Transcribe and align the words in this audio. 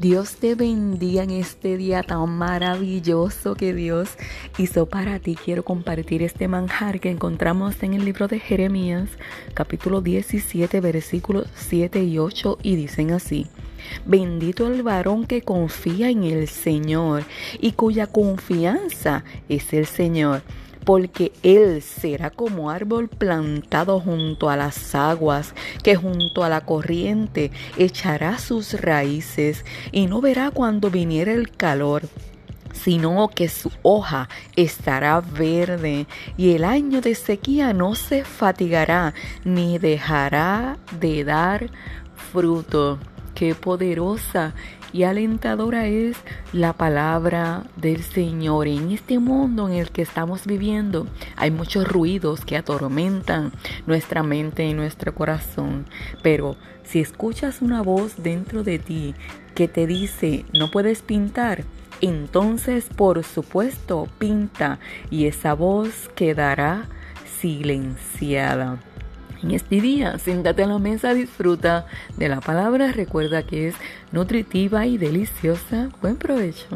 Dios 0.00 0.36
te 0.36 0.54
bendiga 0.54 1.24
en 1.24 1.30
este 1.30 1.76
día 1.76 2.04
tan 2.04 2.30
maravilloso 2.30 3.56
que 3.56 3.74
Dios 3.74 4.10
hizo 4.56 4.86
para 4.86 5.18
ti. 5.18 5.34
Quiero 5.34 5.64
compartir 5.64 6.22
este 6.22 6.46
manjar 6.46 7.00
que 7.00 7.10
encontramos 7.10 7.82
en 7.82 7.94
el 7.94 8.04
libro 8.04 8.28
de 8.28 8.38
Jeremías, 8.38 9.10
capítulo 9.54 10.00
17, 10.00 10.80
versículos 10.80 11.48
7 11.56 12.04
y 12.04 12.16
8, 12.20 12.58
y 12.62 12.76
dicen 12.76 13.10
así. 13.10 13.48
Bendito 14.06 14.68
el 14.68 14.84
varón 14.84 15.26
que 15.26 15.42
confía 15.42 16.10
en 16.10 16.22
el 16.22 16.46
Señor 16.46 17.24
y 17.58 17.72
cuya 17.72 18.06
confianza 18.06 19.24
es 19.48 19.72
el 19.72 19.86
Señor 19.86 20.42
porque 20.88 21.32
él 21.42 21.82
será 21.82 22.30
como 22.30 22.70
árbol 22.70 23.10
plantado 23.10 24.00
junto 24.00 24.48
a 24.48 24.56
las 24.56 24.94
aguas, 24.94 25.52
que 25.82 25.96
junto 25.96 26.44
a 26.44 26.48
la 26.48 26.62
corriente 26.62 27.50
echará 27.76 28.38
sus 28.38 28.72
raíces 28.72 29.66
y 29.92 30.06
no 30.06 30.22
verá 30.22 30.50
cuando 30.50 30.90
viniera 30.90 31.34
el 31.34 31.50
calor 31.50 32.08
sino 32.72 33.28
que 33.28 33.50
su 33.50 33.70
hoja 33.82 34.30
estará 34.56 35.20
verde 35.20 36.06
y 36.38 36.54
el 36.54 36.64
año 36.64 37.02
de 37.02 37.14
sequía 37.14 37.74
no 37.74 37.94
se 37.94 38.24
fatigará 38.24 39.12
ni 39.44 39.76
dejará 39.76 40.78
de 40.98 41.22
dar 41.22 41.70
fruto. 42.32 42.98
Qué 43.38 43.54
poderosa 43.54 44.52
y 44.92 45.04
alentadora 45.04 45.86
es 45.86 46.16
la 46.52 46.72
palabra 46.72 47.62
del 47.76 48.02
Señor. 48.02 48.66
En 48.66 48.90
este 48.90 49.20
mundo 49.20 49.68
en 49.68 49.74
el 49.74 49.92
que 49.92 50.02
estamos 50.02 50.44
viviendo 50.44 51.06
hay 51.36 51.52
muchos 51.52 51.86
ruidos 51.86 52.44
que 52.44 52.56
atormentan 52.56 53.52
nuestra 53.86 54.24
mente 54.24 54.66
y 54.66 54.74
nuestro 54.74 55.14
corazón. 55.14 55.86
Pero 56.20 56.56
si 56.82 56.98
escuchas 56.98 57.62
una 57.62 57.80
voz 57.80 58.24
dentro 58.24 58.64
de 58.64 58.80
ti 58.80 59.14
que 59.54 59.68
te 59.68 59.86
dice 59.86 60.44
no 60.52 60.72
puedes 60.72 61.02
pintar, 61.02 61.62
entonces 62.00 62.86
por 62.96 63.22
supuesto 63.22 64.08
pinta 64.18 64.80
y 65.12 65.26
esa 65.26 65.54
voz 65.54 66.10
quedará 66.16 66.88
silenciada. 67.40 68.80
En 69.42 69.52
este 69.52 69.80
día, 69.80 70.18
siéntate 70.18 70.64
a 70.64 70.66
la 70.66 70.78
mesa, 70.78 71.14
disfruta 71.14 71.86
de 72.16 72.28
la 72.28 72.40
palabra, 72.40 72.92
recuerda 72.92 73.44
que 73.44 73.68
es 73.68 73.74
nutritiva 74.10 74.86
y 74.86 74.98
deliciosa. 74.98 75.90
Buen 76.00 76.16
provecho. 76.16 76.66